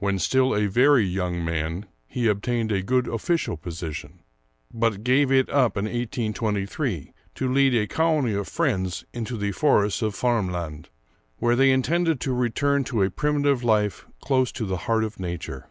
[0.00, 4.18] When still a very young man he obtained a good official position,
[4.74, 10.02] but gave it up in 1823 to lead a colony of friends into the forests
[10.02, 10.86] of Värmland,
[11.36, 15.68] where they intended to return to a primitive life close to the heart of nature.